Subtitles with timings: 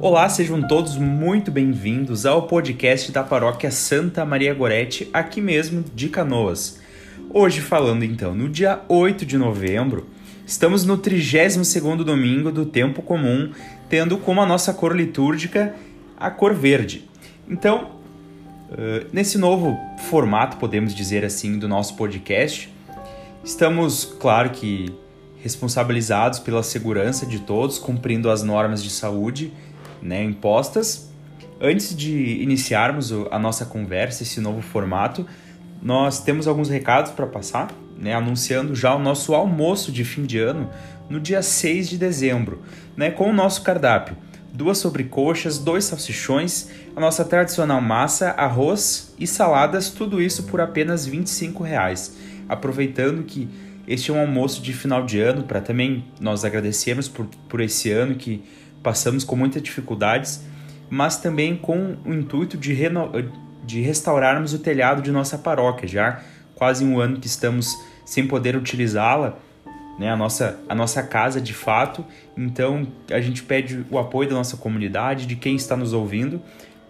[0.00, 6.08] Olá, sejam todos muito bem-vindos ao podcast da paróquia Santa Maria Gorete, aqui mesmo de
[6.08, 6.80] Canoas.
[7.34, 10.06] Hoje falando então, no dia 8 de novembro,
[10.46, 13.50] estamos no 32º domingo do tempo comum,
[13.88, 15.74] tendo como a nossa cor litúrgica
[16.16, 17.10] a cor verde.
[17.48, 17.90] Então,
[19.12, 19.76] nesse novo
[20.08, 22.72] formato, podemos dizer assim, do nosso podcast,
[23.42, 24.94] estamos, claro que
[25.42, 29.52] responsabilizados pela segurança de todos, cumprindo as normas de saúde
[30.02, 31.10] né, impostas.
[31.60, 35.26] Antes de iniciarmos a nossa conversa, esse novo formato,
[35.82, 40.38] nós temos alguns recados para passar, né, anunciando já o nosso almoço de fim de
[40.38, 40.70] ano
[41.08, 42.62] no dia 6 de dezembro,
[42.96, 44.16] né, com o nosso cardápio.
[44.52, 51.06] Duas sobrecoxas, dois salsichões, a nossa tradicional massa, arroz e saladas, tudo isso por apenas
[51.06, 52.16] 25 reais.
[52.48, 53.48] Aproveitando que
[53.86, 57.90] este é um almoço de final de ano, para também nós agradecermos por, por esse
[57.90, 58.42] ano que
[58.82, 60.44] passamos com muitas dificuldades,
[60.90, 62.76] mas também com o intuito de,
[63.64, 66.22] de restaurarmos o telhado de nossa paróquia, já
[66.54, 69.38] quase um ano que estamos sem poder utilizá-la,
[69.98, 72.04] né, a, nossa, a nossa casa de fato.
[72.36, 76.40] Então a gente pede o apoio da nossa comunidade, de quem está nos ouvindo,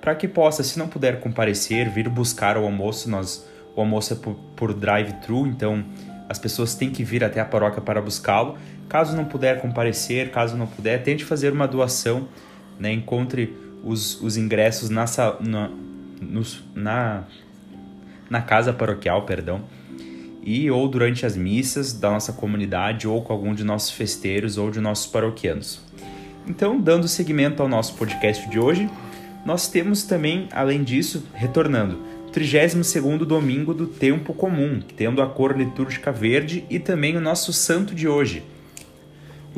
[0.01, 3.11] para que possa, se não puder comparecer, vir buscar o almoço.
[3.11, 5.85] Nós, o almoço é por, por drive-thru, então
[6.29, 8.57] as pessoas têm que vir até a paróquia para buscá-lo.
[8.89, 12.29] Caso não puder comparecer, caso não puder, tente fazer uma doação,
[12.79, 12.93] né?
[12.93, 15.05] encontre os, os ingressos na,
[15.41, 15.71] na,
[16.21, 17.25] nos, na,
[18.31, 19.63] na casa paroquial, perdão,
[20.43, 24.71] e ou durante as missas da nossa comunidade, ou com algum de nossos festeiros ou
[24.71, 25.83] de nossos paroquianos.
[26.47, 28.89] Então, dando seguimento ao nosso podcast de hoje,
[29.45, 31.99] nós temos também, além disso, retornando,
[32.33, 37.95] 32º domingo do tempo comum, tendo a cor litúrgica verde e também o nosso santo
[37.95, 38.43] de hoje,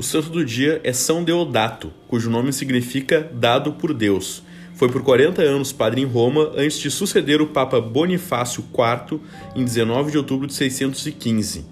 [0.00, 4.42] o santo do dia é São Deodato, cujo nome significa dado por Deus.
[4.74, 9.20] Foi por 40 anos padre em Roma antes de suceder o Papa Bonifácio IV
[9.54, 11.66] em 19 de outubro de 615.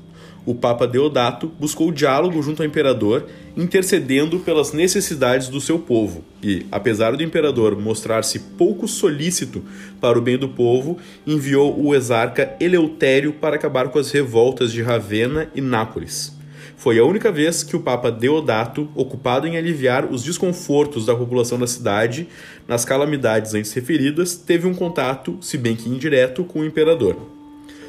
[0.45, 6.23] O Papa Deodato buscou diálogo junto ao imperador, intercedendo pelas necessidades do seu povo.
[6.43, 9.65] E, apesar do imperador mostrar-se pouco solícito
[10.03, 14.83] para o bem do povo, enviou o exarca Eleutério para acabar com as revoltas de
[14.83, 16.37] Ravenna e Nápoles.
[16.79, 21.59] Foi a única vez que o Papa Deodato, ocupado em aliviar os desconfortos da população
[21.59, 22.29] da cidade
[22.69, 27.17] nas calamidades antes referidas, teve um contato, se bem que indireto, com o imperador.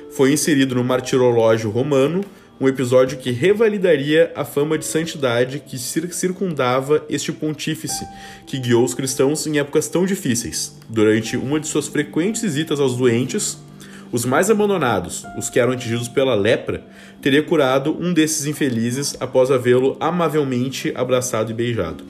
[0.09, 2.25] Foi inserido no Martirológio Romano,
[2.59, 8.03] um episódio que revalidaria a fama de santidade que circundava este pontífice,
[8.47, 10.75] que guiou os cristãos em épocas tão difíceis.
[10.89, 13.59] Durante uma de suas frequentes visitas aos doentes,
[14.11, 16.83] os mais abandonados, os que eram atingidos pela lepra,
[17.21, 22.03] teria curado um desses infelizes após havê-lo amavelmente abraçado e beijado.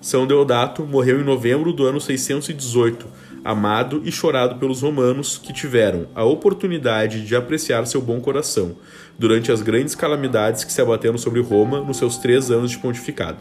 [0.00, 3.06] São Deodato morreu em novembro do ano 618,
[3.44, 8.76] amado e chorado pelos romanos que tiveram a oportunidade de apreciar seu bom coração
[9.18, 13.38] durante as grandes calamidades que se abateram sobre Roma nos seus três anos de pontificado.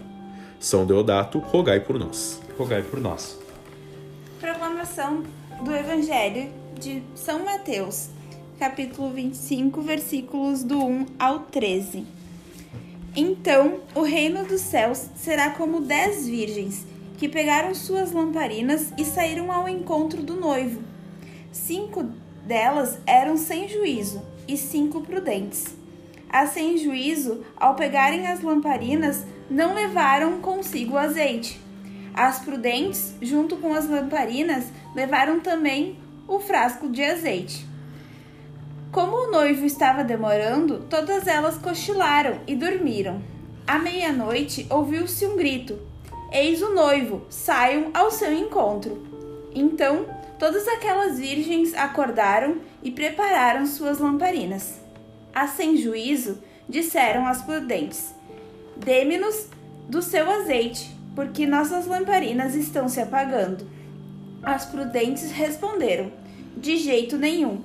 [0.59, 2.41] São Deodato, rogai por nós.
[2.57, 3.37] Rogai por nós.
[4.39, 5.23] Proclamação
[5.63, 8.09] do Evangelho de São Mateus,
[8.59, 12.05] capítulo 25, versículos do 1 ao 13.
[13.15, 16.85] Então o reino dos céus será como dez virgens
[17.17, 20.81] que pegaram suas lamparinas e saíram ao encontro do noivo.
[21.53, 22.03] Cinco
[22.45, 25.77] delas eram sem juízo e cinco prudentes.
[26.29, 31.61] As sem juízo, ao pegarem as lamparinas, não levaram consigo azeite.
[32.13, 37.65] As prudentes, junto com as lamparinas, levaram também o frasco de azeite.
[38.91, 43.21] Como o noivo estava demorando, todas elas cochilaram e dormiram.
[43.65, 45.79] À meia-noite ouviu-se um grito:
[46.31, 49.07] Eis o noivo, saiam ao seu encontro.
[49.53, 50.05] Então
[50.37, 54.81] todas aquelas virgens acordaram e prepararam suas lamparinas.
[55.33, 56.37] As sem juízo
[56.67, 58.13] disseram às prudentes:
[58.77, 59.47] Dê-me-nos
[59.89, 63.67] do seu azeite, porque nossas lamparinas estão se apagando.
[64.43, 66.11] As prudentes responderam:
[66.63, 67.61] De jeito nenhum.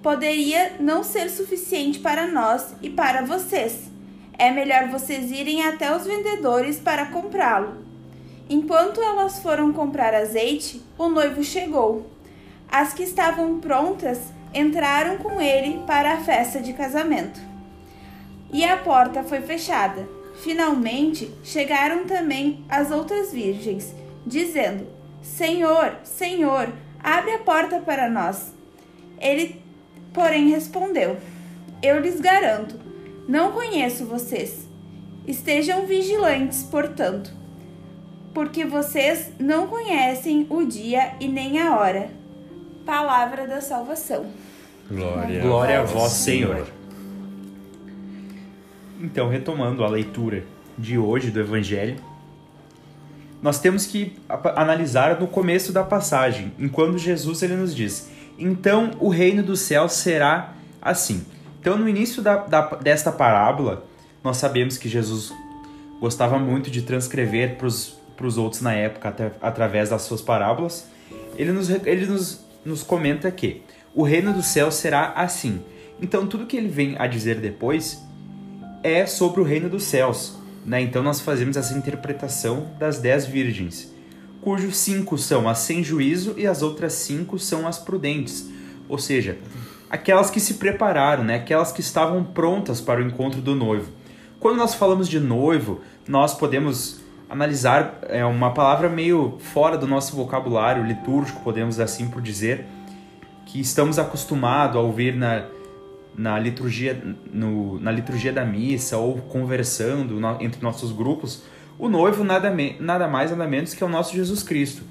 [0.00, 3.90] Poderia não ser suficiente para nós e para vocês.
[4.38, 7.78] É melhor vocês irem até os vendedores para comprá-lo.
[8.48, 12.08] Enquanto elas foram comprar azeite, o noivo chegou.
[12.70, 14.20] As que estavam prontas
[14.54, 17.40] entraram com ele para a festa de casamento.
[18.52, 20.08] E a porta foi fechada.
[20.44, 23.92] Finalmente chegaram também as outras virgens,
[24.24, 24.86] dizendo:
[25.20, 26.72] Senhor, Senhor,
[27.06, 28.52] abre a porta para nós.
[29.20, 29.62] Ele,
[30.12, 31.16] porém, respondeu:
[31.80, 32.74] Eu lhes garanto,
[33.28, 34.66] não conheço vocês.
[35.24, 37.32] Estejam vigilantes, portanto,
[38.34, 42.10] porque vocês não conhecem o dia e nem a hora.
[42.84, 44.26] Palavra da salvação.
[44.88, 45.40] Glória.
[45.40, 46.66] Glória a vós, Senhor.
[49.00, 50.44] Então, retomando a leitura
[50.78, 51.96] de hoje do Evangelho,
[53.42, 54.16] nós temos que
[54.56, 59.88] analisar no começo da passagem, enquanto Jesus ele nos diz: Então o reino do céu
[59.88, 61.24] será assim.
[61.60, 63.84] Então, no início da, da, desta parábola,
[64.22, 65.32] nós sabemos que Jesus
[66.00, 70.88] gostava muito de transcrever para os outros na época, até, através das suas parábolas.
[71.36, 73.62] Ele, nos, ele nos, nos comenta que
[73.92, 75.60] o reino do céu será assim.
[76.00, 78.00] Então, tudo que ele vem a dizer depois
[78.84, 80.38] é sobre o reino dos céus.
[80.66, 80.80] Né?
[80.80, 83.94] Então, nós fazemos essa interpretação das dez virgens,
[84.40, 88.50] cujos cinco são as sem juízo e as outras cinco são as prudentes.
[88.88, 89.38] Ou seja,
[89.88, 91.36] aquelas que se prepararam, né?
[91.36, 93.92] aquelas que estavam prontas para o encontro do noivo.
[94.40, 100.14] Quando nós falamos de noivo, nós podemos analisar é uma palavra meio fora do nosso
[100.14, 102.66] vocabulário litúrgico, podemos assim por dizer,
[103.46, 105.44] que estamos acostumados a ouvir na,
[106.16, 107.00] na liturgia
[107.32, 111.42] no, na liturgia da missa ou conversando no, entre nossos grupos,
[111.78, 114.82] o noivo nada, me, nada mais nada menos que é o nosso Jesus Cristo.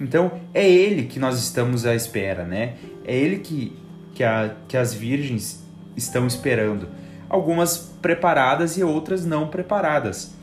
[0.00, 2.76] Então é ele que nós estamos à espera, né?
[3.04, 3.76] É ele que
[4.18, 5.64] que, a, que as virgens
[5.96, 6.88] estão esperando.
[7.28, 10.34] Algumas preparadas e outras não preparadas.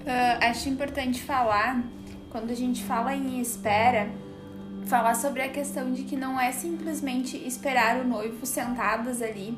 [0.00, 1.82] Uh, acho importante falar,
[2.30, 4.08] quando a gente fala em espera,
[4.92, 9.56] falar sobre a questão de que não é simplesmente esperar o noivo sentadas ali,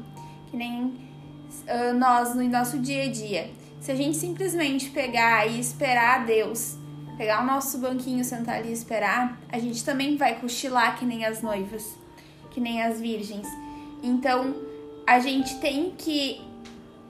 [0.49, 3.51] que nem uh, nós no nosso dia a dia.
[3.81, 6.77] Se a gente simplesmente pegar e esperar Deus,
[7.19, 11.25] pegar o nosso banquinho, sentar ali e esperar, a gente também vai cochilar que nem
[11.25, 11.99] as noivas
[12.53, 13.49] que nem as virgens.
[14.05, 14.55] Então,
[15.05, 16.41] a gente tem que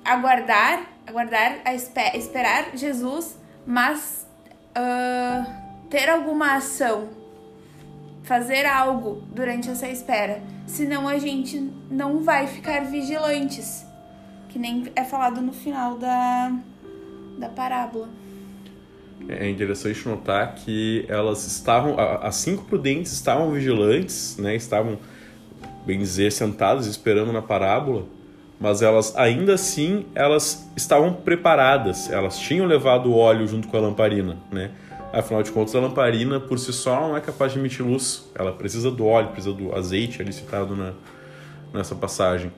[0.03, 1.61] aguardar, aguardar,
[2.15, 4.27] esperar Jesus, mas
[4.71, 7.23] uh, ter alguma ação,
[8.25, 10.43] fazer algo durante essa espera.
[10.67, 13.87] Senão a gente não vai ficar vigilantes,
[14.49, 16.53] que nem é falado no final da,
[17.39, 18.09] da parábola.
[19.29, 24.57] É interessante notar que elas estavam, as cinco prudentes estavam vigilantes, né?
[24.57, 24.99] Estavam
[25.87, 28.07] bem dizer, sentadas esperando na parábola,
[28.59, 33.81] mas elas ainda assim elas estavam preparadas, elas tinham levado o óleo junto com a
[33.81, 34.71] lamparina, né?
[35.15, 38.53] Afinal de contas, a lamparina por si só não é capaz de emitir luz, ela
[38.53, 40.93] precisa do óleo, precisa do azeite ali citado na,
[41.73, 42.51] nessa passagem.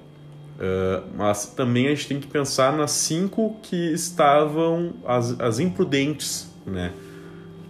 [0.57, 6.51] Uh, mas também a gente tem que pensar nas cinco que estavam as, as imprudentes,
[6.67, 6.93] né?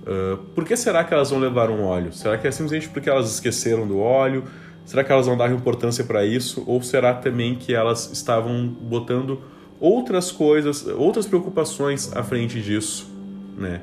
[0.06, 2.12] Uh, por que será que elas não levaram óleo?
[2.12, 4.44] Será que é simplesmente porque elas esqueceram do óleo?
[4.85, 6.62] Será que elas não davam importância para isso?
[6.65, 9.41] Ou será também que elas estavam botando
[9.81, 13.11] outras coisas, outras preocupações à frente disso,
[13.59, 13.81] né?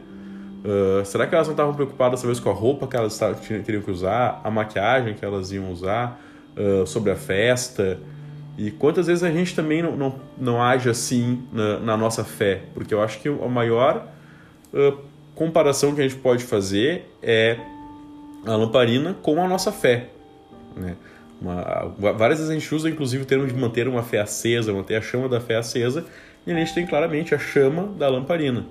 [0.64, 3.20] Uh, será que elas não estavam preocupadas talvez com a roupa que elas
[3.66, 6.22] teriam que usar, a maquiagem que elas iam usar,
[6.56, 8.00] uh, sobre a festa?
[8.58, 12.62] E quantas vezes a gente também não, não, não age assim na, na nossa fé?
[12.74, 14.08] Porque eu acho que a maior
[14.74, 14.98] uh,
[15.36, 17.58] comparação que a gente pode fazer é
[18.46, 20.10] a lamparina com a nossa fé.
[20.76, 20.96] Né?
[21.42, 24.96] Uma, várias vezes a gente usa inclusive o termo de manter uma fé acesa, manter
[24.96, 26.06] a chama da fé acesa,
[26.46, 28.66] e a gente tem claramente a chama da lamparina.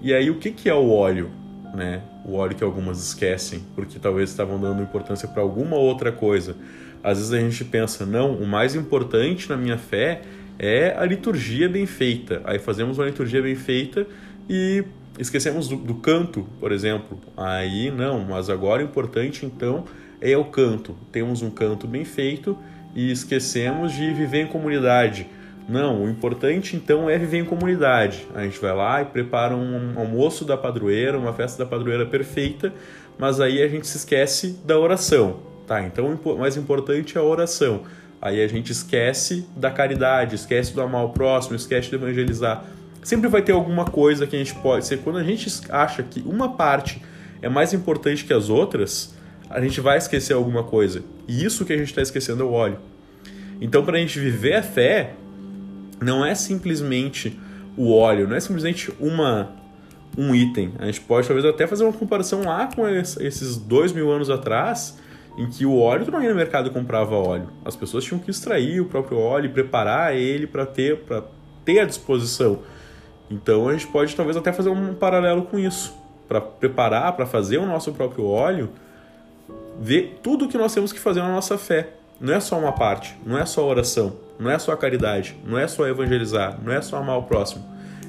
[0.00, 1.30] E aí o que, que é o óleo?
[1.74, 2.02] Né?
[2.24, 6.56] O óleo que algumas esquecem, porque talvez estavam dando importância para alguma outra coisa.
[7.02, 10.22] Às vezes a gente pensa, não, o mais importante na minha fé
[10.58, 12.42] é a liturgia bem feita.
[12.44, 14.06] Aí fazemos uma liturgia bem feita
[14.48, 14.84] e
[15.18, 17.18] esquecemos do, do canto, por exemplo.
[17.36, 19.84] Aí não, mas agora o importante então
[20.20, 20.96] é o canto.
[21.12, 22.58] Temos um canto bem feito
[22.94, 25.26] e esquecemos de viver em comunidade.
[25.68, 28.26] Não, o importante então é viver em comunidade.
[28.34, 32.72] A gente vai lá e prepara um almoço da padroeira, uma festa da padroeira perfeita,
[33.18, 35.40] mas aí a gente se esquece da oração.
[35.66, 37.82] Tá, então o mais importante é a oração.
[38.20, 42.64] Aí a gente esquece da caridade, esquece do amar o próximo, esquece de evangelizar.
[43.02, 45.00] Sempre vai ter alguma coisa que a gente pode ser.
[45.00, 47.02] Quando a gente acha que uma parte
[47.42, 49.14] é mais importante que as outras,
[49.50, 51.02] a gente vai esquecer alguma coisa.
[51.28, 52.78] E isso que a gente está esquecendo é o óleo.
[53.60, 55.14] Então, para a gente viver a fé,
[56.00, 57.38] não é simplesmente
[57.76, 59.56] o óleo, não é simplesmente uma
[60.16, 60.72] um item.
[60.78, 64.98] A gente pode talvez até fazer uma comparação lá com esses dois mil anos atrás,
[65.38, 67.48] em que o óleo tu não ia no mercado e comprava óleo.
[67.64, 71.22] As pessoas tinham que extrair o próprio óleo e preparar ele para ter para
[71.64, 72.60] ter à disposição.
[73.30, 75.94] Então a gente pode talvez até fazer um paralelo com isso,
[76.26, 78.70] para preparar, para fazer o nosso próprio óleo
[79.80, 81.90] ver tudo o que nós temos que fazer na nossa fé.
[82.20, 85.58] Não é só uma parte, não é só oração, não é só a caridade, não
[85.58, 87.64] é só evangelizar, não é só amar o próximo.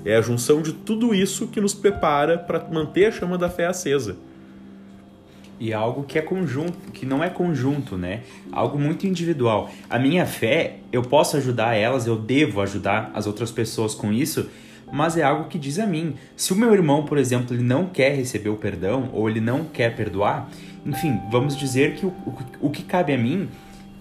[0.05, 3.65] É a junção de tudo isso que nos prepara para manter a chama da fé
[3.65, 4.15] acesa.
[5.59, 8.21] E algo que é conjunto, que não é conjunto, né?
[8.49, 9.69] Algo muito individual.
[9.89, 14.49] A minha fé, eu posso ajudar elas, eu devo ajudar as outras pessoas com isso,
[14.89, 16.15] mas é algo que diz a mim.
[16.37, 19.65] Se o meu irmão, por exemplo, ele não quer receber o perdão ou ele não
[19.65, 20.49] quer perdoar,
[20.85, 23.49] enfim, vamos dizer que o, o, o que cabe a mim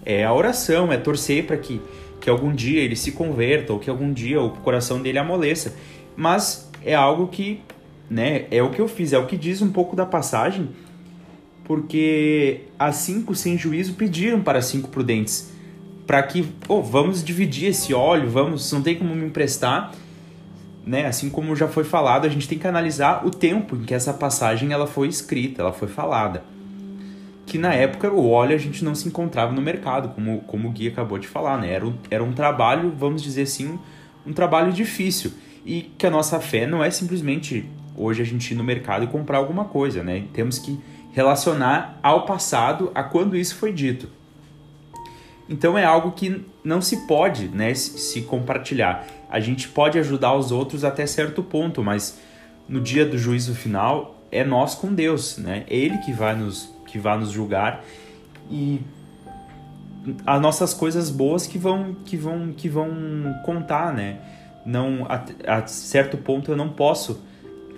[0.04, 1.80] é a oração, é torcer para que,
[2.20, 5.74] que algum dia ele se converta ou que algum dia o coração dele amoleça.
[6.16, 7.60] Mas é algo que,
[8.10, 10.68] né, é o que eu fiz, é o que diz um pouco da passagem
[11.68, 15.52] porque as cinco sem juízo pediram para cinco prudentes
[16.06, 19.92] para que, oh, vamos dividir esse óleo, vamos, não tem como me emprestar,
[20.86, 21.04] né?
[21.04, 24.14] Assim como já foi falado, a gente tem que analisar o tempo em que essa
[24.14, 26.42] passagem ela foi escrita, ela foi falada.
[27.48, 30.70] Que na época o óleo a gente não se encontrava no mercado, como, como o
[30.70, 31.72] Gui acabou de falar, né?
[31.72, 33.78] Era um, era um trabalho, vamos dizer assim,
[34.26, 35.32] um trabalho difícil.
[35.64, 37.64] E que a nossa fé não é simplesmente
[37.96, 40.24] hoje a gente ir no mercado e comprar alguma coisa, né?
[40.34, 40.78] Temos que
[41.14, 44.10] relacionar ao passado, a quando isso foi dito.
[45.48, 49.06] Então é algo que não se pode né, se compartilhar.
[49.30, 52.20] A gente pode ajudar os outros até certo ponto, mas
[52.68, 55.64] no dia do juízo final é nós com Deus, né?
[55.70, 57.84] É Ele que vai nos, que vai nos julgar
[58.50, 58.80] e
[60.26, 62.90] as nossas coisas boas que vão, que vão, que vão
[63.44, 64.18] contar, né?
[64.64, 67.22] Não, a, a certo ponto eu não posso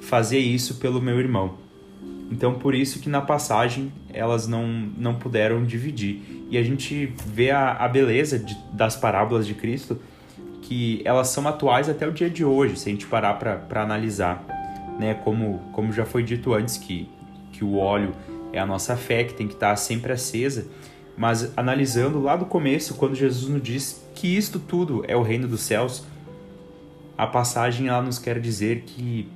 [0.00, 1.54] fazer isso pelo meu irmão.
[2.30, 6.46] Então, por isso que na passagem elas não, não puderam dividir.
[6.48, 10.00] E a gente vê a, a beleza de, das parábolas de Cristo,
[10.62, 14.44] que elas são atuais até o dia de hoje, se a gente parar para analisar.
[14.98, 15.14] Né?
[15.14, 17.08] Como, como já foi dito antes, que,
[17.52, 18.12] que o óleo
[18.52, 20.66] é a nossa fé, que tem que estar sempre acesa.
[21.16, 25.46] Mas analisando lá do começo, quando Jesus nos diz que isto tudo é o reino
[25.46, 26.04] dos céus,
[27.16, 29.28] a passagem ela nos quer dizer que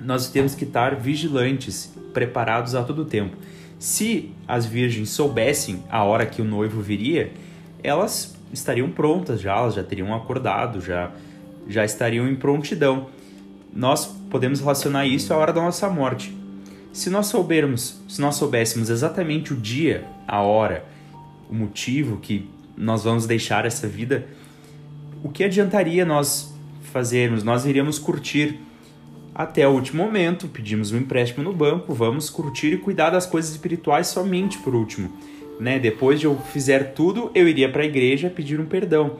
[0.00, 3.36] nós temos que estar vigilantes, preparados a todo tempo.
[3.78, 7.32] Se as virgens soubessem a hora que o noivo viria,
[7.82, 11.10] elas estariam prontas já, elas já teriam acordado, já,
[11.68, 13.08] já estariam em prontidão.
[13.72, 16.39] Nós podemos relacionar isso à hora da nossa morte.
[16.92, 20.84] Se nós soubermos, se nós soubéssemos exatamente o dia, a hora,
[21.48, 24.26] o motivo que nós vamos deixar essa vida,
[25.22, 26.52] o que adiantaria nós
[26.92, 27.44] fazermos?
[27.44, 28.58] Nós iríamos curtir
[29.32, 33.52] até o último momento, pedimos um empréstimo no banco, vamos curtir e cuidar das coisas
[33.52, 35.12] espirituais somente por último.
[35.60, 35.78] Né?
[35.78, 39.18] Depois de eu fizer tudo, eu iria para a igreja pedir um perdão.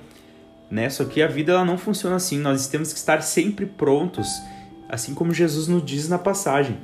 [0.70, 0.90] Né?
[0.90, 4.28] Só que a vida ela não funciona assim, nós temos que estar sempre prontos,
[4.88, 6.76] assim como Jesus nos diz na passagem.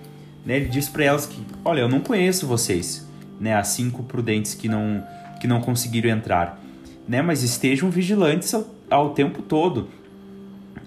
[0.46, 0.56] Né?
[0.56, 3.06] Ele diz para elas que, olha, eu não conheço vocês,
[3.38, 3.54] né?
[3.54, 5.04] as cinco prudentes que não,
[5.40, 6.58] que não conseguiram entrar.
[7.06, 7.20] Né?
[7.20, 9.88] Mas estejam vigilantes ao, ao tempo todo.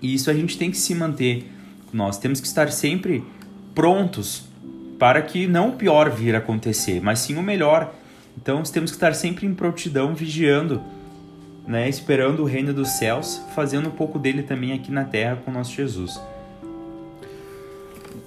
[0.02, 1.46] E isso a gente tem que se manter
[1.92, 3.24] nós temos que estar sempre
[3.74, 4.48] prontos
[4.98, 7.94] para que não o pior vir a acontecer, mas sim o melhor.
[8.38, 10.82] Então temos que estar sempre em prontidão, vigiando,
[11.66, 15.52] né, esperando o reino dos céus, fazendo um pouco dele também aqui na terra com
[15.52, 16.20] nosso Jesus.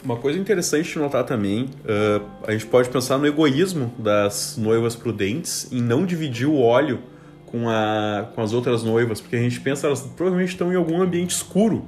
[0.04, 4.96] Uma coisa interessante de notar também, uh, a gente pode pensar no egoísmo das noivas
[4.96, 7.00] prudentes em não dividir o óleo
[7.46, 11.00] com, a, com as outras noivas, porque a gente pensa elas provavelmente estão em algum
[11.00, 11.86] ambiente escuro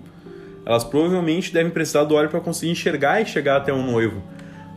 [0.67, 4.23] elas provavelmente devem precisar do óleo para conseguir enxergar e chegar até o noivo.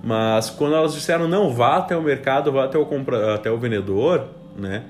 [0.03, 3.35] Mas quando elas disseram não, vá até o mercado, vá até o, compra...
[3.35, 4.27] até o vendedor,
[4.57, 4.83] né?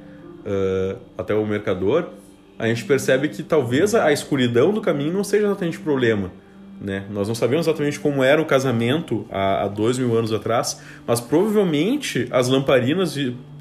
[0.45, 2.09] Uh, até o mercador,
[2.57, 6.31] a gente percebe que talvez a escuridão do caminho não seja exatamente problema.
[6.79, 7.05] Né?
[7.09, 11.19] Nós não sabemos exatamente como era o casamento há, há dois mil anos atrás, mas
[11.19, 13.15] provavelmente as lamparinas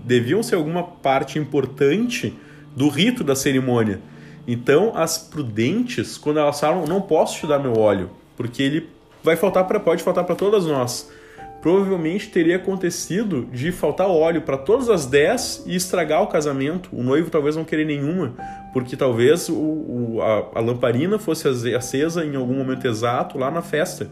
[0.05, 2.35] deviam ser alguma parte importante
[2.75, 4.01] do rito da cerimônia.
[4.47, 8.89] Então, as prudentes, quando elas falam, não posso te dar meu óleo, porque ele
[9.25, 11.11] vai faltar para pode faltar para todas nós.
[11.61, 16.91] Provavelmente teria acontecido de faltar óleo para todas as 10 e estragar o casamento.
[16.93, 18.35] O noivo talvez não querer nenhuma,
[18.73, 23.63] porque talvez o, o a, a lamparina fosse acesa em algum momento exato lá na
[23.63, 24.11] festa.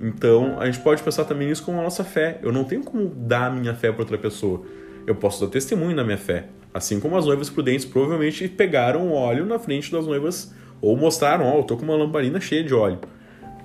[0.00, 2.38] Então, a gente pode pensar também nisso como a nossa fé.
[2.42, 4.62] Eu não tenho como dar a minha fé para outra pessoa.
[5.06, 6.46] Eu posso dar testemunho da minha fé.
[6.72, 11.56] Assim como as noivas prudentes provavelmente pegaram óleo na frente das noivas ou mostraram, ó,
[11.56, 13.00] oh, eu tô com uma lamparina cheia de óleo.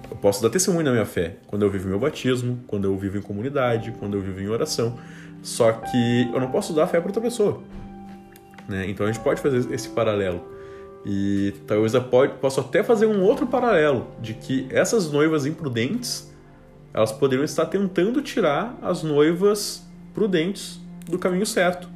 [0.10, 3.18] Eu posso dar testemunho da minha fé quando eu vivo meu batismo, quando eu vivo
[3.18, 4.98] em comunidade, quando eu vivo em oração.
[5.42, 7.62] Só que eu não posso dar fé para outra pessoa.
[8.68, 8.90] Né?
[8.90, 10.54] Então a gente pode fazer esse paralelo.
[11.06, 12.04] E talvez eu
[12.40, 16.32] possa até fazer um outro paralelo de que essas noivas imprudentes
[16.94, 19.84] elas poderiam estar tentando tirar as noivas
[20.14, 21.90] prudentes do caminho certo.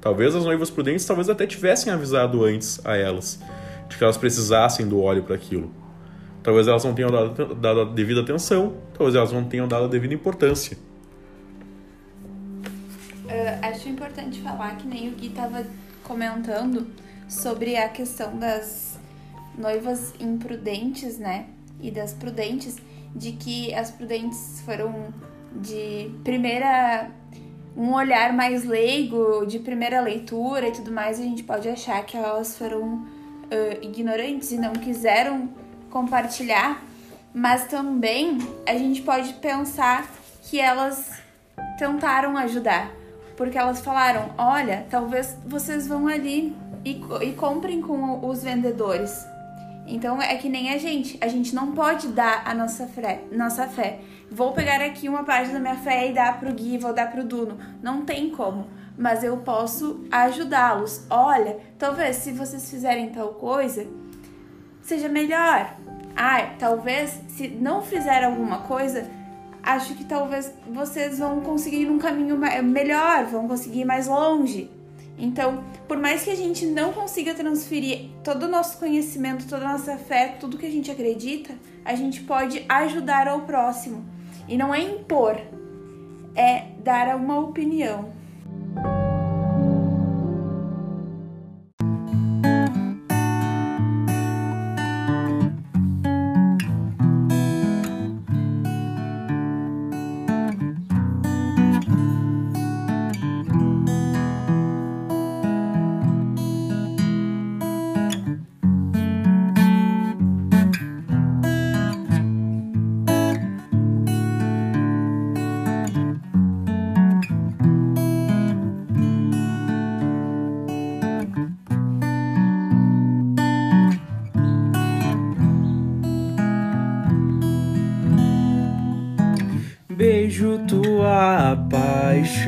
[0.00, 3.40] Talvez as noivas prudentes talvez até tivessem avisado antes a elas.
[3.88, 5.79] de que elas precisassem do óleo para aquilo.
[6.42, 9.88] Talvez elas não tenham dado, dado a devida atenção, talvez elas não tenham dado a
[9.88, 10.76] devida importância.
[13.24, 15.64] Uh, acho importante falar que nem o Gui estava
[16.02, 16.86] comentando
[17.28, 18.98] sobre a questão das
[19.56, 21.46] noivas imprudentes, né?
[21.80, 22.76] E das prudentes,
[23.14, 25.12] de que as prudentes foram
[25.54, 27.10] de primeira
[27.76, 32.16] um olhar mais leigo, de primeira leitura e tudo mais, a gente pode achar que
[32.16, 35.48] elas foram uh, ignorantes e não quiseram
[35.90, 36.82] compartilhar,
[37.34, 40.08] mas também a gente pode pensar
[40.42, 41.10] que elas
[41.78, 42.90] tentaram ajudar,
[43.36, 49.26] porque elas falaram: olha, talvez vocês vão ali e, e comprem com os vendedores.
[49.86, 53.66] Então é que nem a gente, a gente não pode dar a nossa fé, nossa
[53.66, 53.98] fé.
[54.30, 57.24] Vou pegar aqui uma parte da minha fé e dar pro Gui, vou dar pro
[57.24, 57.58] Duno.
[57.82, 61.04] Não tem como, mas eu posso ajudá-los.
[61.10, 63.84] Olha, talvez se vocês fizerem tal coisa,
[64.82, 65.76] seja melhor.
[66.16, 69.10] Ah, talvez se não fizer alguma coisa,
[69.62, 74.70] acho que talvez vocês vão conseguir um caminho melhor, vão conseguir ir mais longe.
[75.18, 79.72] Então, por mais que a gente não consiga transferir todo o nosso conhecimento, toda a
[79.72, 84.04] nossa fé, tudo que a gente acredita, a gente pode ajudar ao próximo.
[84.48, 85.38] E não é impor,
[86.34, 88.10] é dar uma opinião.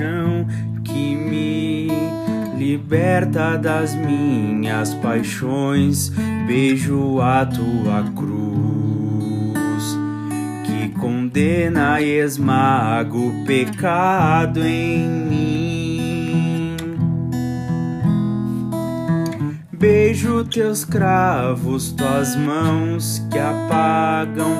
[0.03, 0.47] Paixão
[0.85, 1.88] que me
[2.59, 6.11] liberta das minhas paixões.
[6.47, 9.97] Beijo a tua cruz
[10.65, 15.62] que condena e esmaga o pecado em mim.
[19.73, 24.53] Beijo teus cravos, tuas mãos que apagam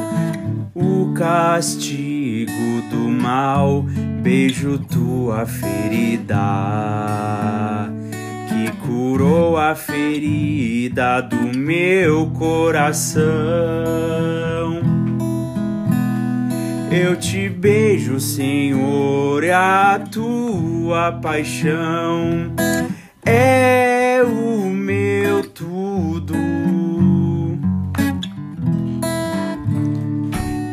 [0.75, 3.85] o castigo do mal,
[4.23, 6.39] beijo tua ferida
[8.49, 13.23] que curou a ferida do meu coração.
[16.93, 22.53] Eu te beijo, Senhor, a tua paixão
[23.27, 26.37] é o meu tudo.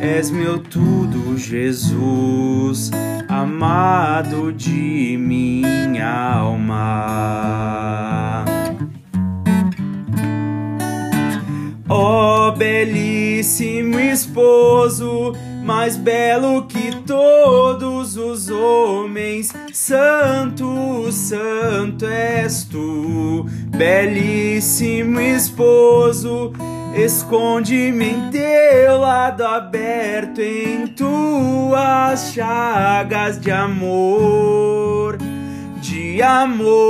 [0.02, 2.92] És meu tudo, Jesus,
[3.30, 7.66] amado de minha alma.
[11.88, 25.20] Ó oh, belíssimo esposo, mais belo que todos os homens, santo, santo és tu, belíssimo
[25.22, 26.52] esposo
[27.04, 35.18] Esconde-me em teu lado aberto, em tuas chagas de amor,
[35.80, 36.90] de amor.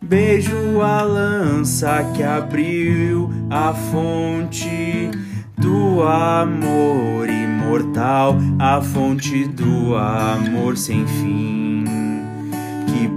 [0.00, 5.10] Beijo a lança que abriu a fonte
[5.58, 11.83] do amor imortal, a fonte do amor sem fim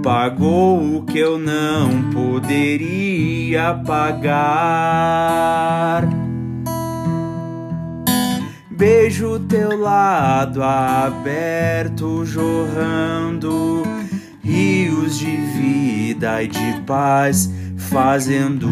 [0.02, 5.28] pagou o que eu não poderia pagar.
[8.70, 13.82] Beijo teu lado aberto, jorrando
[14.40, 18.68] rios de vida e de paz, fazendo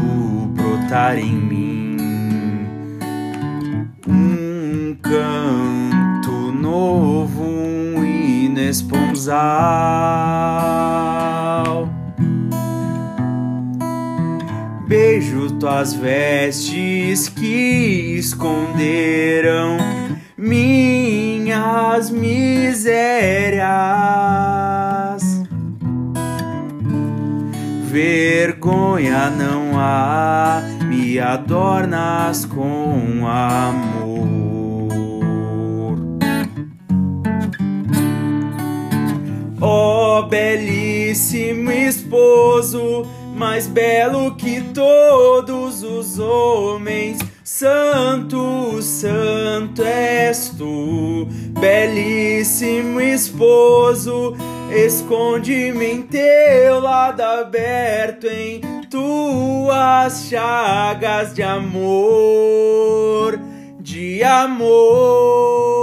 [0.54, 1.96] brotar em mim
[4.08, 7.95] um canto novo, um
[8.56, 9.36] hino esponsal.
[14.88, 19.76] Beijo tuas vestes que esconderam
[20.38, 23.66] minhas misérias.
[27.90, 34.05] Vergonha não há, me adornas com amor.
[39.60, 47.18] Ó oh, belíssimo esposo, mais belo que todos os homens.
[47.42, 51.26] Santo, santo és tu,
[51.58, 54.36] belíssimo esposo.
[54.70, 63.38] Esconde-me em teu lado aberto, em tuas chagas de amor,
[63.80, 65.75] de amor.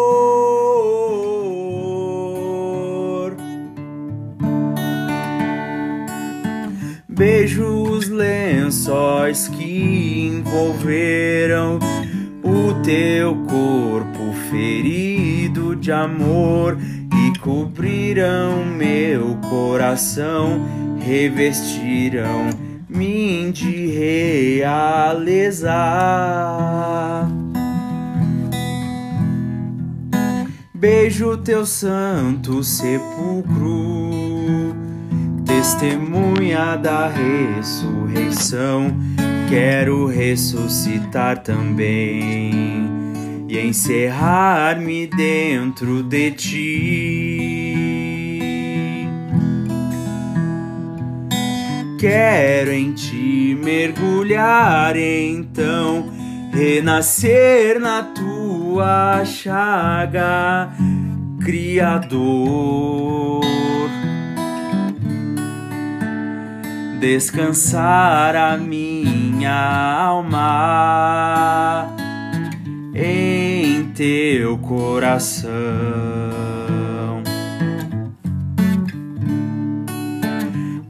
[8.84, 11.80] Lençóis que envolveram
[12.44, 16.78] o teu corpo ferido de amor
[17.14, 20.62] e cobriram meu coração,
[21.00, 22.50] revestiram
[22.90, 25.72] mim de realeza.
[30.74, 34.23] Beijo teu santo sepulcro,
[35.64, 38.94] testemunha da ressurreição.
[39.48, 42.84] Quero ressuscitar também
[43.48, 47.78] e encerrar-me dentro de ti.
[51.98, 56.12] Quero em ti mergulhar, então
[56.52, 60.74] renascer na tua chaga,
[61.40, 62.94] Criador.
[67.04, 71.86] Descansar a minha alma
[72.96, 75.52] em teu coração.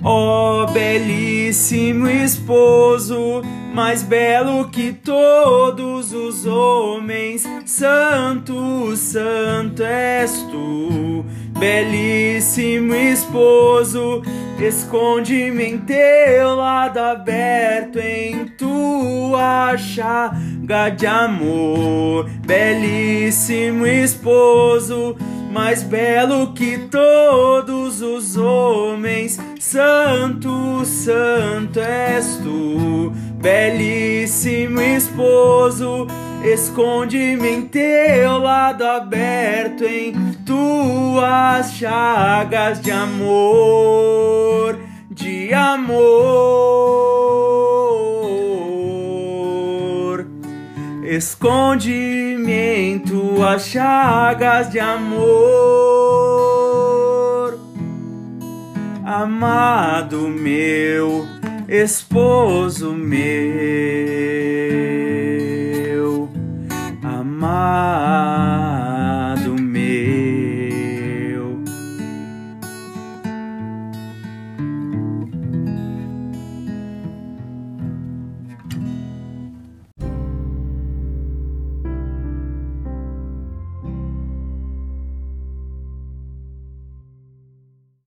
[0.04, 3.42] Ó oh, belíssimo esposo,
[3.74, 11.26] mais belo que todos os homens, santo, santo és tu,
[11.64, 14.22] belíssimo esposo,
[14.60, 25.16] esconde-me em teu lado aberto, em tua chaga de amor, belíssimo esposo
[25.54, 29.40] mais belo que todos os homens.
[29.60, 36.08] Santo, santo és tu, belíssimo esposo.
[36.44, 40.14] Esconde-me em teu lado aberto, em
[40.46, 44.78] tuas chagas de amor,
[45.10, 46.04] de amor.
[51.06, 55.18] Esconde-me em tuas chagas de amor,
[59.06, 61.26] amado meu,
[61.70, 64.13] esposo meu.